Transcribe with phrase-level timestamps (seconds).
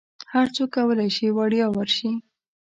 [0.33, 2.11] هرڅوک کولی شي وړیا ورشي.